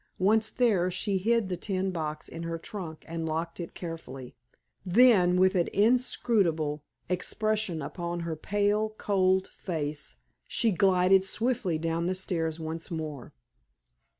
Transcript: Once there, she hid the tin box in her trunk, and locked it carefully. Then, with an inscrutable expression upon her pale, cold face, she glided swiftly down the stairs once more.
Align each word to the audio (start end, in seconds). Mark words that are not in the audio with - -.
Once 0.17 0.49
there, 0.49 0.89
she 0.89 1.19
hid 1.19 1.47
the 1.47 1.55
tin 1.55 1.91
box 1.91 2.27
in 2.27 2.41
her 2.41 2.57
trunk, 2.57 3.05
and 3.07 3.27
locked 3.27 3.59
it 3.59 3.75
carefully. 3.75 4.33
Then, 4.83 5.39
with 5.39 5.53
an 5.53 5.67
inscrutable 5.67 6.83
expression 7.07 7.83
upon 7.83 8.21
her 8.21 8.35
pale, 8.35 8.95
cold 8.97 9.47
face, 9.49 10.15
she 10.47 10.71
glided 10.71 11.23
swiftly 11.23 11.77
down 11.77 12.07
the 12.07 12.15
stairs 12.15 12.59
once 12.59 12.89
more. 12.89 13.35